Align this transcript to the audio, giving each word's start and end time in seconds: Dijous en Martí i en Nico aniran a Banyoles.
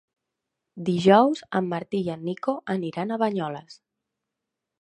Dijous 0.87 1.43
en 1.59 1.69
Martí 1.75 2.01
i 2.07 2.11
en 2.15 2.25
Nico 2.31 2.57
aniran 2.77 3.13
a 3.17 3.23
Banyoles. 3.27 3.81